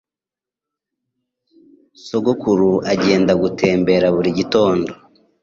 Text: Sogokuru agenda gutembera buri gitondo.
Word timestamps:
Sogokuru 2.05 2.71
agenda 2.93 3.31
gutembera 3.43 4.07
buri 4.15 4.29
gitondo. 4.37 4.91